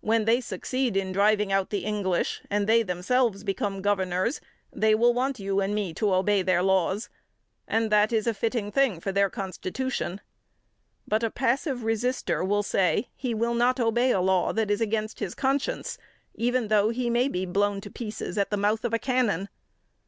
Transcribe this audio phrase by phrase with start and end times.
[0.00, 4.40] When they succeed in driving out the English, and they themselves become governors,
[4.72, 7.08] they will want you and me to obey their laws.
[7.68, 10.20] And that is a fitting thing for their constitution.
[11.06, 15.20] But a passive resister will say he will not obey a law that is against
[15.20, 15.96] his conscience,
[16.34, 19.48] even though he may be blown to pieces at the mouth of a cannon.